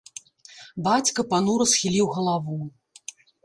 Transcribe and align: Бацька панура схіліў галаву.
Бацька 0.87 1.27
панура 1.35 1.69
схіліў 1.75 2.11
галаву. 2.19 2.61